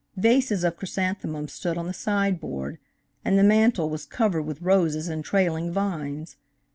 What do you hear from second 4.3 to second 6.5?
with roses and trailing vines.